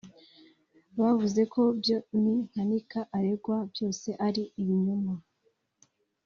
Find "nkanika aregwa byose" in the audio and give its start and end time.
2.49-4.07